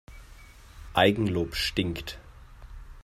Eigenlob 0.95 1.53
stinkt. 1.55 2.17